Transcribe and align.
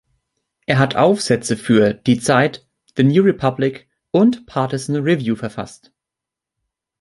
Er 0.65 0.79
hat 0.79 0.95
Aufsätze 0.95 1.55
für 1.55 1.93
"Die 1.93 2.19
Zeit", 2.19 2.67
"The 2.97 3.03
New 3.03 3.21
Republic" 3.21 3.87
und 4.09 4.47
"Partisan 4.47 4.95
Review" 4.95 5.35
verfasst. 5.35 5.93